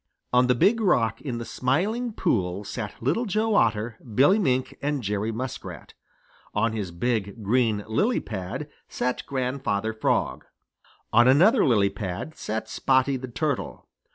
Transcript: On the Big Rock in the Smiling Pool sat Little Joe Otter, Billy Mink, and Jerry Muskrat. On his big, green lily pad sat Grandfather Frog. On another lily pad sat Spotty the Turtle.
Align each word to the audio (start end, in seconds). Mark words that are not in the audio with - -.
On 0.33 0.47
the 0.47 0.55
Big 0.55 0.81
Rock 0.81 1.21
in 1.21 1.37
the 1.37 1.45
Smiling 1.45 2.11
Pool 2.11 2.63
sat 2.63 2.95
Little 3.03 3.25
Joe 3.27 3.53
Otter, 3.53 3.99
Billy 4.15 4.39
Mink, 4.39 4.75
and 4.81 5.03
Jerry 5.03 5.31
Muskrat. 5.31 5.93
On 6.55 6.73
his 6.73 6.89
big, 6.89 7.43
green 7.43 7.83
lily 7.87 8.19
pad 8.19 8.67
sat 8.89 9.23
Grandfather 9.27 9.93
Frog. 9.93 10.43
On 11.13 11.27
another 11.27 11.63
lily 11.63 11.91
pad 11.91 12.35
sat 12.35 12.67
Spotty 12.67 13.15
the 13.15 13.27
Turtle. 13.27 13.85